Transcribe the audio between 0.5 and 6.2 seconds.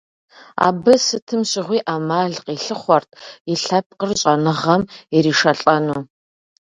Абы сытым щыгъуи Ӏэмал къилъыхъуэрт и лъэпкъыр щӀэныгъэм иришэлӀэну.